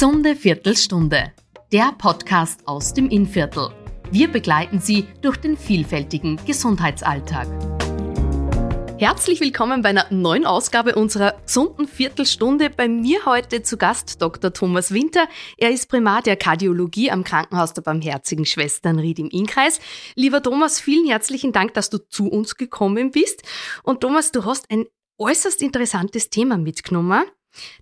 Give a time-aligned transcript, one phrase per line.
[0.00, 1.30] Gesunde Viertelstunde,
[1.70, 3.68] der Podcast aus dem Innviertel.
[4.10, 7.46] Wir begleiten Sie durch den vielfältigen Gesundheitsalltag.
[8.98, 12.70] Herzlich willkommen bei einer neuen Ausgabe unserer gesunden Viertelstunde.
[12.70, 14.54] Bei mir heute zu Gast Dr.
[14.54, 15.28] Thomas Winter.
[15.58, 19.80] Er ist Primat der Kardiologie am Krankenhaus der Barmherzigen Schwestern Ried im Innkreis.
[20.14, 23.42] Lieber Thomas, vielen herzlichen Dank, dass du zu uns gekommen bist.
[23.82, 24.86] Und Thomas, du hast ein
[25.18, 27.24] äußerst interessantes Thema mitgenommen.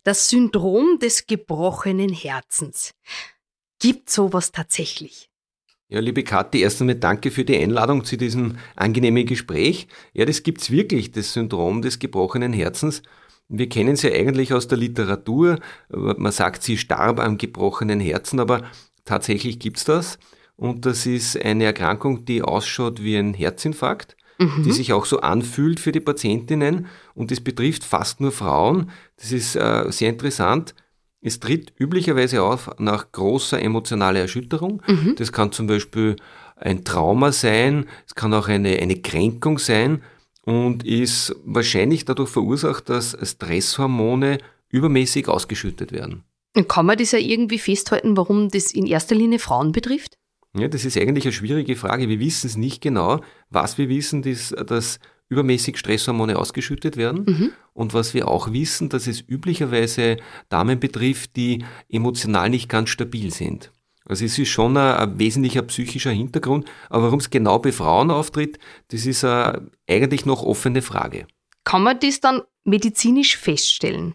[0.04, 2.92] Das Syndrom des gebrochenen Herzens.
[3.80, 5.30] Gibt sowas tatsächlich?
[5.90, 9.88] Ja, liebe Kathi, erst einmal danke für die Einladung zu diesem angenehmen Gespräch.
[10.12, 13.02] Ja, das gibt's wirklich, das Syndrom des gebrochenen Herzens.
[13.48, 15.58] Wir kennen es ja eigentlich aus der Literatur.
[15.88, 18.70] Man sagt, sie starb am gebrochenen Herzen, aber
[19.06, 20.18] tatsächlich gibt's das.
[20.56, 24.62] Und das ist eine Erkrankung, die ausschaut wie ein Herzinfarkt mhm.
[24.62, 28.90] die sich auch so anfühlt für die Patientinnen und das betrifft fast nur Frauen.
[29.16, 30.74] Das ist äh, sehr interessant.
[31.20, 34.82] Es tritt üblicherweise auf nach großer emotionaler Erschütterung.
[34.86, 35.16] Mhm.
[35.16, 36.16] Das kann zum Beispiel
[36.56, 40.02] ein Trauma sein, es kann auch eine, eine Kränkung sein
[40.42, 44.38] und ist wahrscheinlich dadurch verursacht, dass Stresshormone
[44.70, 46.24] übermäßig ausgeschüttet werden.
[46.66, 50.18] Kann man das ja irgendwie festhalten, warum das in erster Linie Frauen betrifft?
[50.56, 52.08] Ja, das ist eigentlich eine schwierige Frage.
[52.08, 53.20] Wir wissen es nicht genau.
[53.50, 57.24] Was wir wissen, ist, dass übermäßig Stresshormone ausgeschüttet werden.
[57.26, 57.52] Mhm.
[57.74, 60.16] Und was wir auch wissen, dass es üblicherweise
[60.48, 63.70] Damen betrifft, die emotional nicht ganz stabil sind.
[64.04, 66.66] Also es ist schon ein, ein wesentlicher psychischer Hintergrund.
[66.88, 71.26] Aber warum es genau bei Frauen auftritt, das ist eine eigentlich noch offene Frage.
[71.64, 74.14] Kann man das dann medizinisch feststellen?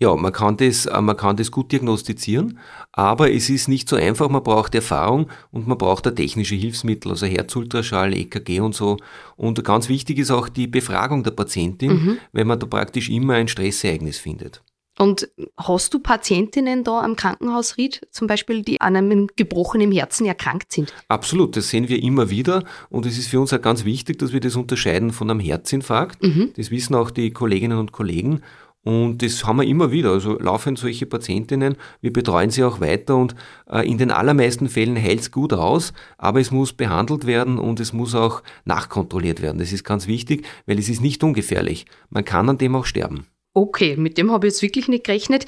[0.00, 2.58] Ja, man kann das, äh, man kann das gut diagnostizieren,
[2.90, 4.30] aber es ist nicht so einfach.
[4.30, 8.96] Man braucht Erfahrung und man braucht da technische Hilfsmittel, also Herzultraschall, EKG und so.
[9.36, 12.18] Und ganz wichtig ist auch die Befragung der Patientin, mhm.
[12.32, 14.62] weil man da praktisch immer ein Stressereignis findet.
[14.98, 20.26] Und hast du Patientinnen da am Krankenhaus Ried, zum Beispiel, die an einem gebrochenen Herzen
[20.26, 20.92] erkrankt sind?
[21.08, 22.64] Absolut, das sehen wir immer wieder.
[22.90, 26.22] Und es ist für uns auch ganz wichtig, dass wir das unterscheiden von einem Herzinfarkt.
[26.22, 26.52] Mhm.
[26.56, 28.42] Das wissen auch die Kolleginnen und Kollegen.
[28.82, 30.10] Und das haben wir immer wieder.
[30.12, 33.34] Also laufen solche Patientinnen, wir betreuen sie auch weiter und
[33.68, 37.78] äh, in den allermeisten Fällen hält es gut aus, aber es muss behandelt werden und
[37.78, 39.58] es muss auch nachkontrolliert werden.
[39.58, 41.84] Das ist ganz wichtig, weil es ist nicht ungefährlich.
[42.08, 43.26] Man kann an dem auch sterben.
[43.52, 45.44] Okay, mit dem habe ich jetzt wirklich nicht gerechnet.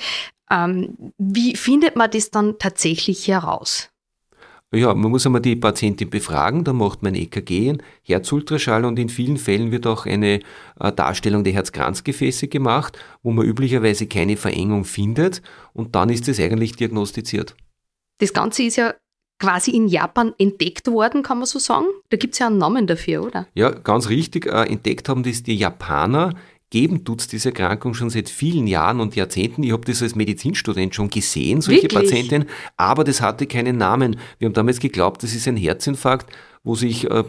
[0.51, 3.92] Ähm, wie findet man das dann tatsächlich heraus?
[4.75, 9.11] Ja, man muss einmal die Patientin befragen, dann macht man EKG, ein Herzultraschall und in
[9.11, 10.41] vielen Fällen wird auch eine
[10.81, 15.43] äh, Darstellung der Herzkranzgefäße gemacht, wo man üblicherweise keine Verengung findet
[15.75, 17.55] und dann ist es eigentlich diagnostiziert.
[18.19, 18.95] Das Ganze ist ja
[19.39, 21.87] quasi in Japan entdeckt worden, kann man so sagen?
[22.11, 23.49] Da gibt es ja einen Namen dafür, oder?
[23.55, 24.47] Ja, ganz richtig.
[24.47, 26.35] Äh, entdeckt haben das die Japaner
[26.73, 29.63] geben tut es diese Erkrankung schon seit vielen Jahren und Jahrzehnten.
[29.63, 32.03] Ich habe das als Medizinstudent schon gesehen, solche Wirklich?
[32.03, 34.17] Patientinnen, aber das hatte keinen Namen.
[34.39, 36.35] Wir haben damals geglaubt, das ist ein Herzinfarkt,
[36.65, 37.25] wo sich äh,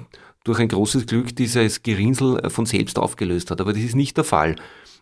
[0.46, 3.60] durch ein großes Glück dieses Gerinnsel äh, von selbst aufgelöst hat.
[3.60, 4.56] Aber das ist nicht der Fall.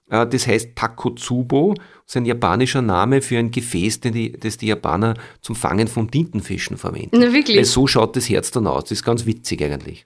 [0.09, 4.67] Äh, das heißt Takotsubo, das ist ein japanischer Name für ein Gefäß, die, das die
[4.67, 7.19] Japaner zum Fangen von Tintenfischen verwenden.
[7.19, 7.57] Na, wirklich?
[7.57, 8.85] Weil so schaut das Herz dann aus.
[8.85, 10.03] Das ist ganz witzig eigentlich.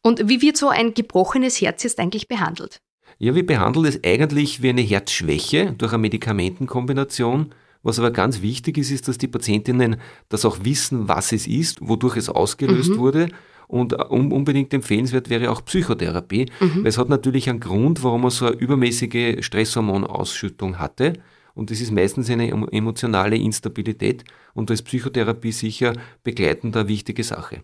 [0.00, 2.80] Und wie wird so ein gebrochenes Herz jetzt eigentlich behandelt?
[3.18, 7.54] Ja, wir behandeln es eigentlich wie eine Herzschwäche durch eine Medikamentenkombination.
[7.82, 9.96] Was aber ganz wichtig ist, ist, dass die Patientinnen
[10.30, 12.98] das auch wissen, was es ist, wodurch es ausgelöst mhm.
[12.98, 13.28] wurde.
[13.68, 16.78] Und äh, unbedingt empfehlenswert wäre auch Psychotherapie, mhm.
[16.78, 21.14] weil es hat natürlich einen Grund, warum man so eine übermäßige Stresshormonausschüttung hatte.
[21.54, 24.24] Und das ist meistens eine emotionale Instabilität.
[24.54, 25.92] Und da ist Psychotherapie sicher
[26.24, 27.62] begleitend eine wichtige Sache.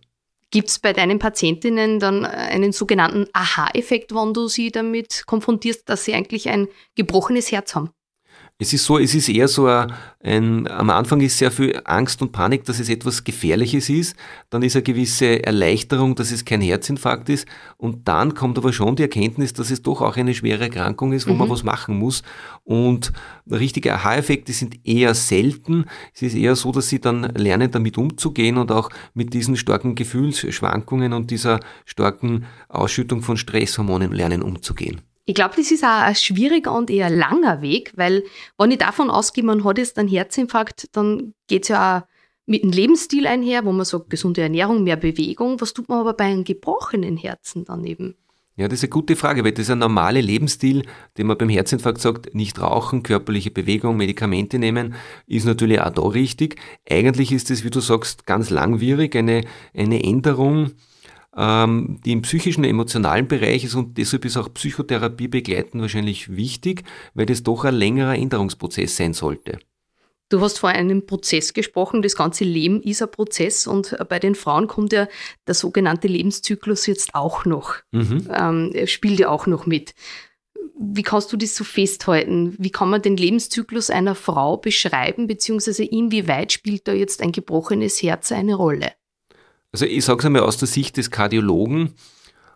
[0.50, 6.05] Gibt es bei deinen Patientinnen dann einen sogenannten Aha-Effekt, wenn du sie damit konfrontierst, dass
[6.05, 6.66] sie eigentlich ein
[6.97, 7.91] gebrochenes Herz haben?
[8.62, 9.66] Es ist so, es ist eher so
[10.22, 14.15] ein, am Anfang ist sehr viel Angst und Panik, dass es etwas Gefährliches ist.
[14.50, 17.48] Dann ist eine gewisse Erleichterung, dass es kein Herzinfarkt ist.
[17.78, 21.26] Und dann kommt aber schon die Erkenntnis, dass es doch auch eine schwere Erkrankung ist,
[21.26, 21.38] wo mhm.
[21.38, 22.22] man was machen muss.
[22.62, 23.15] Und
[23.50, 25.86] richtige Aha-Effekte sind eher selten.
[26.13, 29.95] Es ist eher so, dass sie dann lernen, damit umzugehen und auch mit diesen starken
[29.95, 35.01] Gefühlsschwankungen und dieser starken Ausschüttung von Stresshormonen lernen umzugehen.
[35.30, 38.24] Ich glaube, das ist auch ein schwieriger und eher langer Weg, weil
[38.59, 42.03] wenn ich davon ausgehe, man hat jetzt einen Herzinfarkt, dann geht es ja auch
[42.47, 45.60] mit dem Lebensstil einher, wo man sagt, gesunde Ernährung, mehr Bewegung.
[45.60, 48.16] Was tut man aber bei einem gebrochenen Herzen daneben?
[48.56, 50.82] Ja, das ist eine gute Frage, weil das ist ein normaler Lebensstil,
[51.16, 54.97] den man beim Herzinfarkt sagt, nicht rauchen, körperliche Bewegung, Medikamente nehmen,
[55.28, 56.56] ist natürlich auch da richtig.
[56.91, 59.44] Eigentlich ist es, wie du sagst, ganz langwierig, eine,
[59.74, 60.72] eine Änderung
[61.36, 66.84] ähm, die im psychischen, emotionalen Bereich ist und deshalb ist auch Psychotherapie begleiten wahrscheinlich wichtig,
[67.15, 69.59] weil das doch ein längerer Änderungsprozess sein sollte.
[70.30, 72.03] Du hast vor einem Prozess gesprochen.
[72.03, 75.09] Das ganze Leben ist ein Prozess und bei den Frauen kommt ja
[75.48, 78.28] der sogenannte Lebenszyklus jetzt auch noch, mhm.
[78.32, 79.92] ähm, spielt ja auch noch mit.
[80.78, 82.54] Wie kannst du das so festhalten?
[82.59, 88.00] Wie kann man den Lebenszyklus einer Frau beschreiben, beziehungsweise inwieweit spielt da jetzt ein gebrochenes
[88.00, 88.92] Herz eine Rolle?
[89.72, 91.95] Also ich sage es einmal aus der Sicht des Kardiologen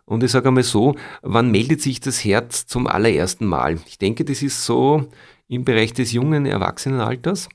[0.05, 3.79] und ich sage einmal so, wann meldet sich das Herz zum allerersten Mal?
[3.87, 5.07] Ich denke, das ist so
[5.47, 7.49] im Bereich des jungen Erwachsenenalters.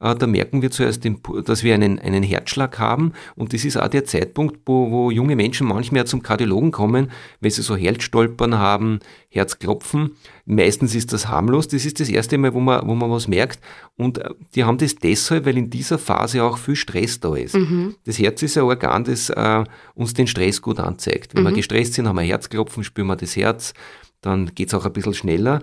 [0.00, 1.06] Äh, da merken wir zuerst,
[1.44, 5.36] dass wir einen, einen Herzschlag haben und das ist auch der Zeitpunkt, wo, wo junge
[5.36, 7.10] Menschen manchmal zum Kardiologen kommen,
[7.40, 10.12] weil sie so Herzstolpern haben, Herzklopfen.
[10.46, 13.60] Meistens ist das harmlos, das ist das erste Mal, wo man, wo man was merkt
[13.96, 17.54] und äh, die haben das deshalb, weil in dieser Phase auch viel Stress da ist.
[17.54, 17.94] Mhm.
[18.04, 19.64] Das Herz ist ein Organ, das äh,
[19.94, 21.34] uns den Stress gut anzeigt.
[21.34, 21.48] Wenn mhm.
[21.48, 23.74] wir gestresst sind, haben wir Herzklopfen, spüren wir das Herz,
[24.22, 25.60] dann geht es auch ein bisschen schneller.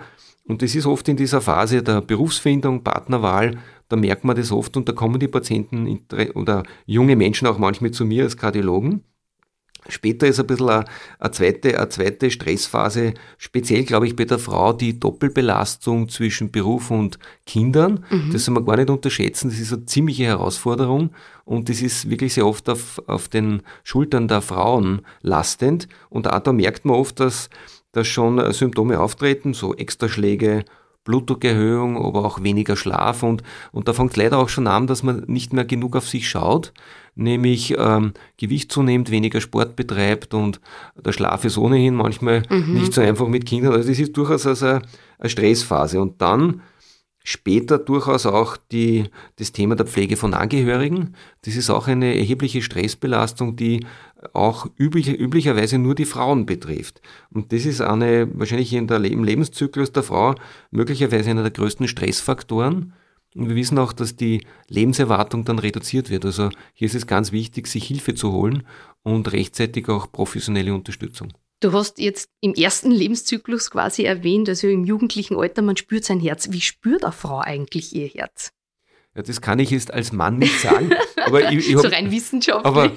[0.48, 3.58] Und das ist oft in dieser Phase der Berufsfindung, Partnerwahl,
[3.90, 6.02] da merkt man das oft und da kommen die Patienten
[6.34, 9.04] oder junge Menschen auch manchmal zu mir als Kardiologen.
[9.90, 10.86] Später ist ein bisschen eine,
[11.20, 16.92] eine, zweite, eine zweite Stressphase, speziell glaube ich bei der Frau, die Doppelbelastung zwischen Beruf
[16.92, 18.06] und Kindern.
[18.10, 18.32] Mhm.
[18.34, 19.50] Das soll man gar nicht unterschätzen.
[19.50, 21.12] Das ist eine ziemliche Herausforderung
[21.46, 25.88] und das ist wirklich sehr oft auf, auf den Schultern der Frauen lastend.
[26.10, 27.50] Und auch da merkt man oft, dass,
[27.98, 30.64] dass schon Symptome auftreten, so Extraschläge,
[31.04, 33.42] Blutdruckerhöhung, aber auch weniger Schlaf und,
[33.72, 36.30] und da fängt es leider auch schon an, dass man nicht mehr genug auf sich
[36.30, 36.74] schaut,
[37.16, 40.60] nämlich ähm, Gewicht zunehmend, weniger Sport betreibt und
[40.96, 42.74] der Schlaf ist ohnehin manchmal mhm.
[42.74, 43.74] nicht so einfach mit Kindern.
[43.74, 44.80] Also das ist durchaus also
[45.18, 46.62] eine Stressphase und dann
[47.30, 51.14] Später durchaus auch die, das Thema der Pflege von Angehörigen.
[51.42, 53.86] Das ist auch eine erhebliche Stressbelastung, die
[54.32, 57.02] auch üblich, üblicherweise nur die Frauen betrifft.
[57.30, 60.36] Und das ist eine, wahrscheinlich in der, im Lebenszyklus der Frau
[60.72, 62.94] möglicherweise einer der größten Stressfaktoren.
[63.36, 66.24] Und wir wissen auch, dass die Lebenserwartung dann reduziert wird.
[66.24, 68.64] Also hier ist es ganz wichtig, sich Hilfe zu holen
[69.04, 71.34] und rechtzeitig auch professionelle Unterstützung.
[71.60, 76.20] Du hast jetzt im ersten Lebenszyklus quasi erwähnt, also im jugendlichen Alter, man spürt sein
[76.20, 76.50] Herz.
[76.52, 78.52] Wie spürt eine Frau eigentlich ihr Herz?
[79.16, 80.92] Ja, das kann ich jetzt als Mann nicht sagen.
[81.26, 82.64] Aber ich, ich hab, so rein wissenschaftlich.
[82.64, 82.92] Aber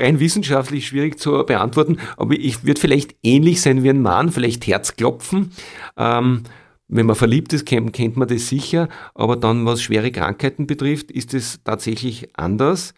[0.00, 1.98] rein wissenschaftlich schwierig zu beantworten.
[2.16, 5.50] Aber ich würde vielleicht ähnlich sein wie ein Mann, vielleicht Herzklopfen.
[5.96, 6.44] Ähm,
[6.86, 8.88] wenn man verliebt ist, kennt, kennt man das sicher.
[9.14, 12.94] Aber dann, was schwere Krankheiten betrifft, ist es tatsächlich anders.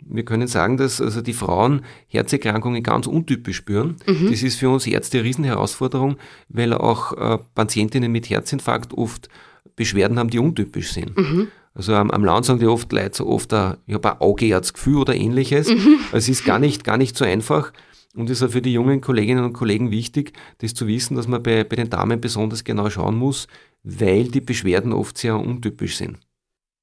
[0.00, 3.96] Wir können sagen, dass also die Frauen Herzerkrankungen ganz untypisch spüren.
[4.06, 4.30] Mhm.
[4.30, 6.16] Das ist für uns Ärzte eine Riesenherausforderung,
[6.48, 9.28] weil auch äh, Patientinnen mit Herzinfarkt oft
[9.74, 11.16] Beschwerden haben, die untypisch sind.
[11.16, 11.48] Mhm.
[11.74, 14.96] Also am, am Land sagen die oft Leute so oft, uh, ich habe ein Augeherzgefühl
[14.96, 15.68] oder ähnliches.
[15.68, 15.98] Mhm.
[16.12, 17.72] Es ist gar nicht, gar nicht so einfach.
[18.14, 21.28] Und es ist auch für die jungen Kolleginnen und Kollegen wichtig, das zu wissen, dass
[21.28, 23.46] man bei, bei den Damen besonders genau schauen muss,
[23.82, 26.18] weil die Beschwerden oft sehr untypisch sind.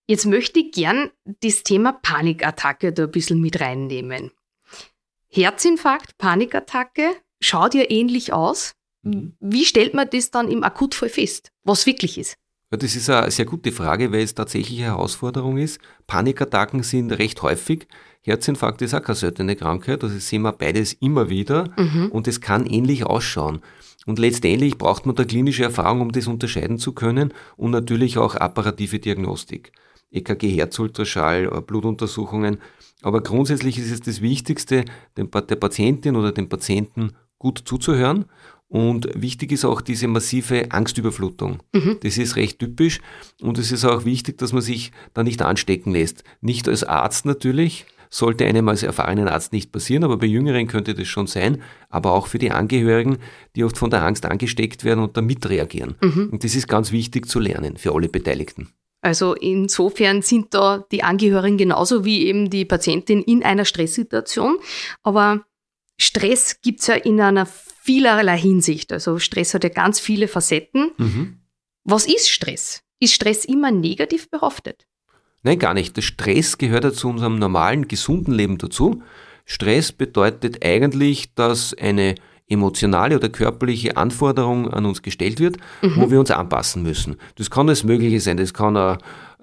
[0.07, 1.11] Jetzt möchte ich gern
[1.41, 4.31] das Thema Panikattacke da ein bisschen mit reinnehmen.
[5.29, 8.73] Herzinfarkt, Panikattacke, schaut ja ähnlich aus.
[9.03, 9.35] Mhm.
[9.39, 12.35] Wie stellt man das dann im Akutfall fest, was wirklich ist?
[12.71, 15.79] Ja, das ist eine sehr gute Frage, weil es tatsächlich eine Herausforderung ist.
[16.07, 17.87] Panikattacken sind recht häufig.
[18.23, 22.09] Herzinfarkt ist auch keine seltene Krankheit, also sehen wir beides immer wieder mhm.
[22.11, 23.61] und es kann ähnlich ausschauen.
[24.05, 28.35] Und letztendlich braucht man da klinische Erfahrung, um das unterscheiden zu können und natürlich auch
[28.35, 29.71] apparative Diagnostik.
[30.13, 32.57] EKG, Herzultraschall, äh, Blutuntersuchungen.
[33.01, 34.85] Aber grundsätzlich ist es das Wichtigste,
[35.17, 38.25] der Patientin oder dem Patienten gut zuzuhören.
[38.69, 41.61] Und wichtig ist auch diese massive Angstüberflutung.
[41.73, 41.97] Mhm.
[42.01, 43.01] Das ist recht typisch.
[43.39, 46.23] Und es ist auch wichtig, dass man sich da nicht anstecken lässt.
[46.41, 50.93] Nicht als Arzt natürlich, sollte einem als erfahrenen Arzt nicht passieren, aber bei Jüngeren könnte
[50.93, 53.17] das schon sein, aber auch für die Angehörigen,
[53.55, 55.95] die oft von der Angst angesteckt werden und da mitreagieren.
[56.01, 56.29] Mhm.
[56.31, 58.69] Und das ist ganz wichtig zu lernen für alle Beteiligten.
[59.03, 64.57] Also insofern sind da die Angehörigen genauso wie eben die Patientin in einer Stresssituation.
[65.03, 65.45] Aber
[65.99, 68.93] Stress gibt es ja in einer vielerlei Hinsicht.
[68.93, 70.91] Also Stress hat ja ganz viele Facetten.
[70.97, 71.39] Mhm.
[71.83, 72.81] Was ist Stress?
[72.99, 74.87] Ist Stress immer negativ behaftet?
[75.41, 75.97] Nein, gar nicht.
[75.97, 79.03] Der Stress gehört ja zu unserem normalen, gesunden Leben dazu.
[79.43, 82.15] Stress bedeutet eigentlich, dass eine
[82.53, 85.95] emotionale oder körperliche Anforderung an uns gestellt wird, mhm.
[85.97, 87.17] wo wir uns anpassen müssen.
[87.35, 88.37] Das kann alles Mögliche sein.
[88.37, 88.97] Das kann, eine,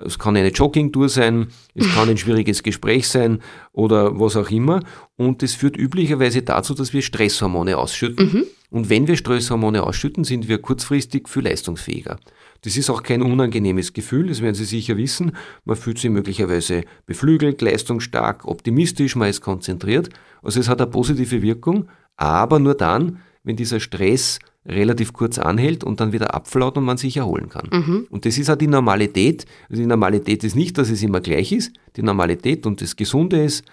[0.05, 3.41] es kann eine Joggingtour sein, es kann ein schwieriges Gespräch sein
[3.73, 4.81] oder was auch immer.
[5.17, 8.33] Und das führt üblicherweise dazu, dass wir Stresshormone ausschütten.
[8.33, 8.45] Mhm.
[8.71, 12.19] Und wenn wir Stresshormone ausschütten, sind wir kurzfristig viel leistungsfähiger.
[12.63, 15.33] Das ist auch kein unangenehmes Gefühl, das werden Sie sicher wissen.
[15.65, 20.11] Man fühlt sich möglicherweise beflügelt, leistungsstark, optimistisch, man ist konzentriert.
[20.43, 25.85] Also es hat eine positive Wirkung, aber nur dann, wenn dieser Stress relativ kurz anhält
[25.85, 27.69] und dann wieder abflaut und man sich erholen kann.
[27.73, 28.07] Mhm.
[28.11, 29.47] Und das ist auch die Normalität.
[29.69, 31.73] Also die Normalität ist nicht, dass es immer gleich ist.
[31.97, 33.65] Die Normalität und das Gesunde ist,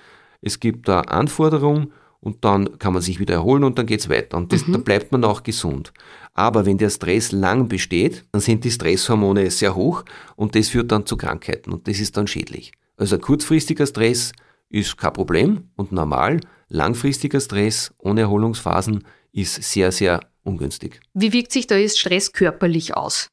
[0.41, 4.37] es gibt da Anforderungen und dann kann man sich wieder erholen und dann geht's weiter.
[4.37, 4.73] Und das, mhm.
[4.73, 5.93] da bleibt man auch gesund.
[6.33, 10.03] Aber wenn der Stress lang besteht, dann sind die Stresshormone sehr hoch
[10.35, 12.71] und das führt dann zu Krankheiten und das ist dann schädlich.
[12.95, 14.31] Also kurzfristiger Stress
[14.69, 16.41] ist kein Problem und normal.
[16.69, 20.99] Langfristiger Stress ohne Erholungsphasen ist sehr, sehr ungünstig.
[21.13, 23.29] Wie wirkt sich da jetzt Stress körperlich aus?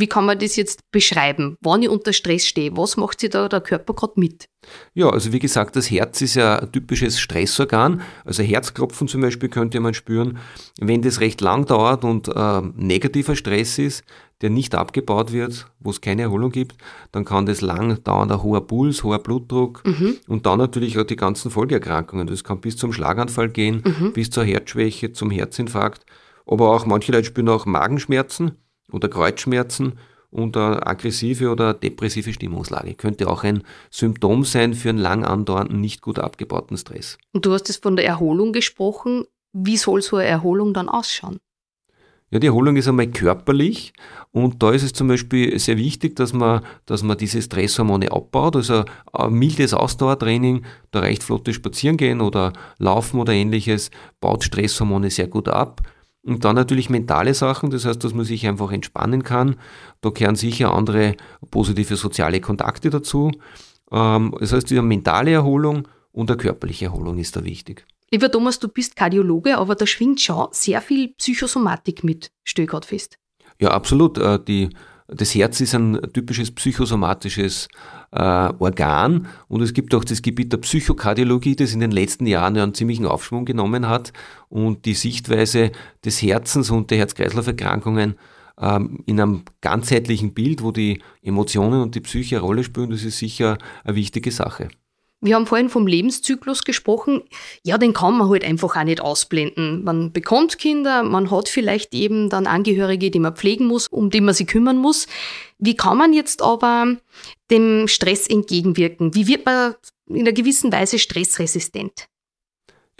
[0.00, 1.56] Wie kann man das jetzt beschreiben?
[1.60, 4.46] Wann ich unter Stress stehe, was macht sich da der Körper gerade mit?
[4.94, 8.02] Ja, also wie gesagt, das Herz ist ja ein typisches Stressorgan.
[8.24, 10.38] Also Herzklopfen zum Beispiel könnte man spüren.
[10.78, 14.04] Wenn das recht lang dauert und äh, negativer Stress ist,
[14.40, 16.76] der nicht abgebaut wird, wo es keine Erholung gibt,
[17.12, 20.16] dann kann das lang dauern, ein hoher Puls, hoher Blutdruck mhm.
[20.28, 22.26] und dann natürlich auch die ganzen Folgeerkrankungen.
[22.26, 24.12] Das kann bis zum Schlaganfall gehen, mhm.
[24.12, 26.04] bis zur Herzschwäche, zum Herzinfarkt.
[26.46, 28.52] Aber auch manche Leute spüren auch Magenschmerzen
[28.92, 29.98] oder Kreuzschmerzen
[30.30, 32.94] und eine aggressive oder depressive Stimmungslage.
[32.94, 37.18] Könnte auch ein Symptom sein für einen lang andauernden, nicht gut abgebauten Stress.
[37.32, 39.24] Und du hast es von der Erholung gesprochen.
[39.52, 41.38] Wie soll so eine Erholung dann ausschauen?
[42.30, 43.94] Ja, die Erholung ist einmal körperlich
[44.32, 48.56] und da ist es zum Beispiel sehr wichtig, dass man, dass man diese Stresshormone abbaut.
[48.56, 55.28] Also ein mildes Ausdauertraining, da reicht flottes Spazierengehen oder Laufen oder ähnliches, baut Stresshormone sehr
[55.28, 55.80] gut ab.
[56.22, 59.56] Und dann natürlich mentale Sachen, das heißt, dass man sich einfach entspannen kann.
[60.02, 61.16] Da gehören sicher andere
[61.50, 63.30] positive soziale Kontakte dazu.
[63.90, 67.86] Ähm, das heißt, die mentale Erholung und eine körperliche Erholung ist da wichtig.
[68.10, 72.86] Lieber Thomas, du bist Kardiologe, aber da schwingt schon sehr viel Psychosomatik mit, stell gerade
[72.86, 73.18] fest.
[73.60, 74.16] Ja, absolut.
[74.18, 74.70] Äh, die,
[75.08, 77.68] das Herz ist ein typisches psychosomatisches
[78.12, 82.56] äh, Organ und es gibt auch das Gebiet der Psychokardiologie, das in den letzten Jahren
[82.56, 84.12] einen ziemlichen Aufschwung genommen hat
[84.48, 85.72] und die Sichtweise
[86.04, 88.14] des Herzens und der Herz-Kreislauf-Erkrankungen
[88.58, 93.04] ähm, in einem ganzheitlichen Bild, wo die Emotionen und die Psyche eine Rolle spielen, das
[93.04, 94.68] ist sicher eine wichtige Sache.
[95.20, 97.22] Wir haben vorhin vom Lebenszyklus gesprochen.
[97.64, 99.82] Ja, den kann man halt einfach auch nicht ausblenden.
[99.82, 104.20] Man bekommt Kinder, man hat vielleicht eben dann Angehörige, die man pflegen muss, um die
[104.20, 105.08] man sich kümmern muss.
[105.58, 106.96] Wie kann man jetzt aber
[107.50, 109.14] dem Stress entgegenwirken?
[109.14, 109.74] Wie wird man
[110.06, 112.06] in einer gewissen Weise stressresistent?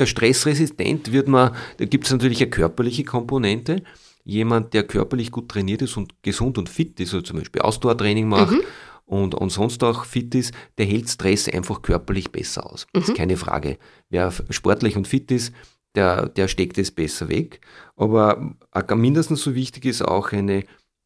[0.01, 3.85] Ja, stressresistent wird man, da gibt es natürlich eine körperliche Komponente.
[4.25, 8.29] Jemand, der körperlich gut trainiert ist und gesund und fit ist, also zum Beispiel Ausdauertraining
[8.29, 8.63] macht, mhm
[9.09, 12.87] und, und sonst auch fit ist, der hält Stress einfach körperlich besser aus.
[12.95, 13.01] Mhm.
[13.01, 13.79] ist keine Frage.
[14.11, 15.55] Wer sportlich und fit ist,
[15.95, 17.61] der, der steckt es besser weg.
[17.97, 18.55] Aber
[18.95, 20.65] mindestens so wichtig ist auch eine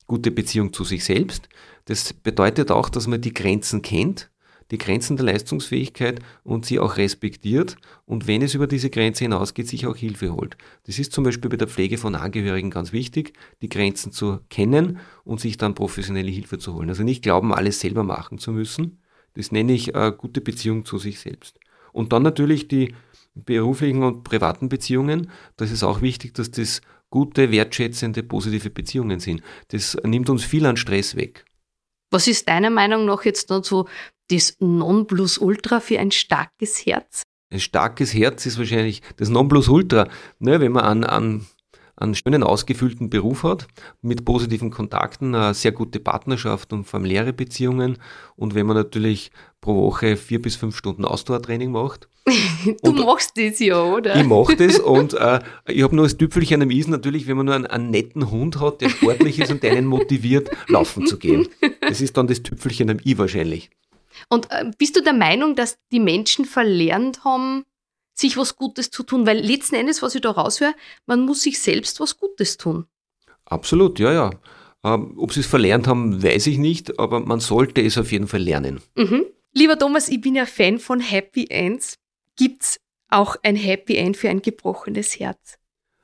[0.08, 1.48] gute Beziehung zu sich selbst.
[1.84, 4.31] Das bedeutet auch, dass man die Grenzen kennt
[4.72, 7.76] die Grenzen der Leistungsfähigkeit und sie auch respektiert
[8.06, 10.56] und wenn es über diese Grenze hinausgeht, sich auch Hilfe holt.
[10.86, 14.98] Das ist zum Beispiel bei der Pflege von Angehörigen ganz wichtig, die Grenzen zu kennen
[15.24, 16.88] und sich dann professionelle Hilfe zu holen.
[16.88, 19.02] Also nicht glauben, alles selber machen zu müssen.
[19.34, 21.60] Das nenne ich eine gute Beziehung zu sich selbst.
[21.92, 22.94] Und dann natürlich die
[23.34, 25.30] beruflichen und privaten Beziehungen.
[25.56, 29.42] Das ist auch wichtig, dass das gute, wertschätzende, positive Beziehungen sind.
[29.68, 31.44] Das nimmt uns viel an Stress weg.
[32.10, 33.88] Was ist deiner Meinung nach jetzt so
[34.32, 37.22] das Nonplusultra für ein starkes Herz?
[37.52, 40.08] Ein starkes Herz ist wahrscheinlich das Nonplusultra.
[40.38, 41.46] Ne, wenn man an, an
[41.96, 43.68] einen schönen, ausgefüllten Beruf hat,
[44.00, 47.98] mit positiven Kontakten, eine sehr gute Partnerschaft und familiäre Beziehungen
[48.36, 52.08] und wenn man natürlich pro Woche vier bis fünf Stunden Ausdauertraining macht.
[52.82, 54.16] du machst das ja, oder?
[54.16, 57.46] Ich mache das und äh, ich habe nur das Tüpfelchen am Isen natürlich, wenn man
[57.46, 61.48] nur einen, einen, netten Hund hat, der sportlich ist und einen motiviert, laufen zu gehen.
[61.80, 63.68] Das ist dann das Tüpfelchen am I wahrscheinlich.
[64.28, 67.64] Und äh, bist du der Meinung, dass die Menschen verlernt haben,
[68.14, 69.26] sich was Gutes zu tun?
[69.26, 70.74] Weil letzten Endes, was ich da raushöre,
[71.06, 72.86] man muss sich selbst was Gutes tun.
[73.44, 74.30] Absolut, ja, ja.
[74.84, 78.26] Ähm, ob sie es verlernt haben, weiß ich nicht, aber man sollte es auf jeden
[78.26, 78.80] Fall lernen.
[78.96, 79.26] Mhm.
[79.52, 81.98] Lieber Thomas, ich bin ja Fan von Happy Ends.
[82.36, 85.58] Gibt es auch ein Happy End für ein gebrochenes Herz?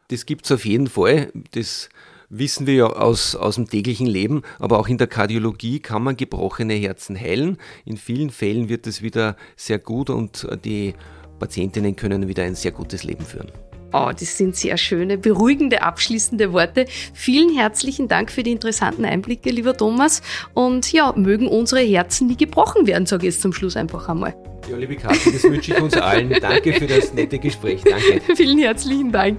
[0.08, 1.32] Das gibt es auf jeden Fall.
[1.52, 1.88] Das
[2.30, 6.16] wissen wir ja aus, aus dem täglichen Leben, aber auch in der Kardiologie kann man
[6.16, 7.58] gebrochene Herzen heilen.
[7.84, 10.94] In vielen Fällen wird es wieder sehr gut und die
[11.38, 13.50] Patientinnen können wieder ein sehr gutes Leben führen.
[13.92, 16.84] Oh, das sind sehr schöne, beruhigende, abschließende Worte.
[17.14, 20.20] Vielen herzlichen Dank für die interessanten Einblicke, lieber Thomas.
[20.52, 24.36] Und ja, mögen unsere Herzen nie gebrochen werden, sage ich jetzt zum Schluss einfach einmal.
[24.70, 26.36] Ja, liebe Kathi, das wünsche ich uns allen.
[26.38, 27.80] Danke für das nette Gespräch.
[27.82, 28.20] Danke.
[28.36, 29.38] Vielen herzlichen Dank.